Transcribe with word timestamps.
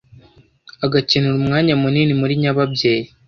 agakenera 0.85 1.35
umwanya 1.41 1.73
munini 1.81 2.13
muri 2.21 2.33
nyababyeyi, 2.41 3.07